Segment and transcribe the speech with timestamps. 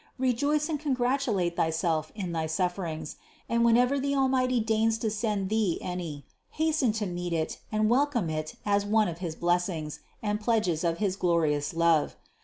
[0.17, 3.17] Rejoice and congratulate thyself in thy sufferings,
[3.47, 8.27] and whenever the Almighty deigns to send thee any, hasten to meet it and welcome
[8.27, 12.15] it as one of his blessings and pledges of his glorious love.